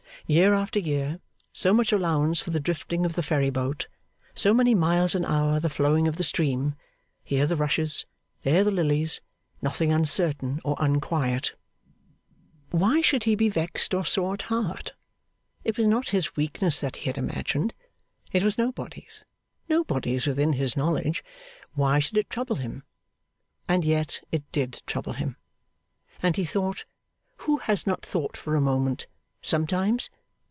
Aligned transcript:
Year 0.27 0.53
after 0.53 0.79
year 0.79 1.19
so 1.51 1.73
much 1.73 1.91
allowance 1.91 2.39
for 2.39 2.51
the 2.51 2.59
drifting 2.61 3.05
of 3.05 3.15
the 3.15 3.23
ferry 3.23 3.49
boat, 3.49 3.89
so 4.33 4.53
many 4.53 4.73
miles 4.73 5.13
an 5.13 5.25
hour 5.25 5.59
the 5.59 5.67
flowing 5.69 6.07
of 6.07 6.15
the 6.15 6.23
stream, 6.23 6.75
here 7.21 7.45
the 7.45 7.57
rushes, 7.57 8.05
there 8.43 8.63
the 8.63 8.71
lilies, 8.71 9.19
nothing 9.61 9.91
uncertain 9.91 10.61
or 10.63 10.77
unquiet. 10.79 11.55
Why 12.69 13.01
should 13.01 13.25
he 13.25 13.35
be 13.35 13.49
vexed 13.49 13.93
or 13.93 14.05
sore 14.05 14.35
at 14.35 14.43
heart? 14.43 14.93
It 15.65 15.77
was 15.77 15.85
not 15.87 16.09
his 16.09 16.37
weakness 16.37 16.79
that 16.79 16.97
he 16.97 17.07
had 17.09 17.17
imagined. 17.17 17.73
It 18.31 18.41
was 18.43 18.57
nobody's, 18.57 19.25
nobody's 19.67 20.27
within 20.27 20.53
his 20.53 20.77
knowledge; 20.77 21.25
why 21.73 21.99
should 21.99 22.17
it 22.17 22.29
trouble 22.29 22.55
him? 22.55 22.83
And 23.67 23.83
yet 23.83 24.21
it 24.31 24.49
did 24.53 24.81
trouble 24.87 25.13
him. 25.13 25.35
And 26.23 26.37
he 26.37 26.45
thought 26.45 26.85
who 27.39 27.57
has 27.57 27.85
not 27.85 28.05
thought 28.05 28.37
for 28.37 28.55
a 28.55 28.61
moment, 28.61 29.07
sometimes? 29.43 30.09